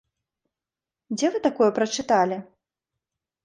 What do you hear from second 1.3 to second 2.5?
вы такое прачыталі?